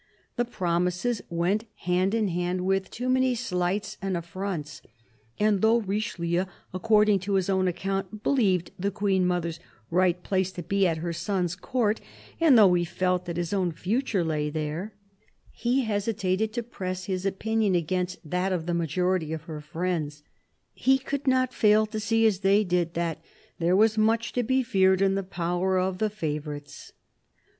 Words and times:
The 0.35 0.45
promises 0.45 1.21
went 1.29 1.65
hand 1.81 2.15
in 2.15 2.29
hand 2.29 2.65
with 2.65 2.89
too 2.89 3.07
many 3.07 3.35
slights 3.35 3.97
and 4.01 4.17
affronts; 4.17 4.81
and 5.39 5.61
though 5.61 5.77
Richelieu, 5.77 6.45
according 6.73 7.19
to 7.19 7.33
his 7.35 7.51
own 7.51 7.67
account, 7.67 8.23
believed 8.23 8.71
the 8.79 8.89
Queen 8.89 9.27
mother's 9.27 9.59
right 9.91 10.23
place 10.23 10.51
to 10.53 10.63
be 10.63 10.87
at 10.87 10.97
her 11.05 11.13
son's 11.13 11.55
Court, 11.55 12.01
and 12.39 12.57
though 12.57 12.73
he 12.73 12.83
felt 12.83 13.25
that 13.25 13.37
his 13.37 13.53
own 13.53 13.71
future 13.71 14.23
lay 14.23 14.49
there, 14.49 14.95
he 15.51 15.81
hesitated 15.83 16.51
to 16.53 16.63
press 16.63 17.05
his 17.05 17.23
opinion 17.23 17.75
against 17.75 18.17
that 18.27 18.51
of 18.51 18.65
the 18.65 18.73
majority 18.73 19.33
of 19.33 19.43
her 19.43 19.61
friends. 19.61 20.23
He 20.73 20.97
could 20.97 21.27
not 21.27 21.53
fail 21.53 21.85
to 21.85 21.99
see, 21.99 22.25
as 22.25 22.39
they 22.39 22.63
did, 22.63 22.95
that" 22.95 23.23
there 23.59 23.75
was 23.75 23.99
much 23.99 24.33
to 24.33 24.41
be 24.41 24.63
feared 24.63 24.99
in 24.99 25.13
the 25.13 25.21
power 25.21 25.77
of 25.77 25.99
the 25.99 26.09
favourites." 26.09 26.91